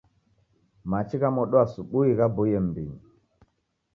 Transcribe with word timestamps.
Machi 0.89 1.17
gha 1.21 1.29
modo 1.35 1.55
asubui 1.65 2.15
ghaboie 2.17 2.57
mumbinyi 2.63 2.99